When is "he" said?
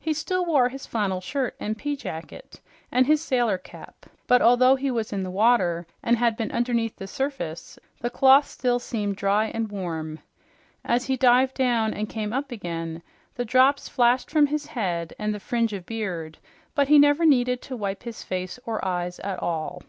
0.00-0.14, 4.76-4.90, 11.04-11.18, 16.88-16.98